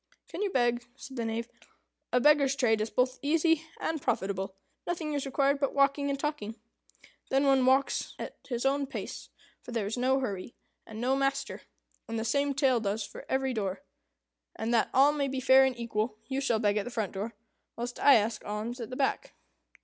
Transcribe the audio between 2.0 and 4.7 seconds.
"A beggar's trade is both easy and profitable.